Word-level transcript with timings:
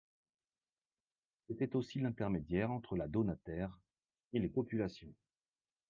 C'était 1.47 1.75
aussi 1.75 1.99
l'intermédiaire 1.99 2.71
entre 2.71 2.95
la 2.95 3.07
donataire 3.07 3.77
et 4.33 4.39
les 4.39 4.49
populations. 4.49 5.13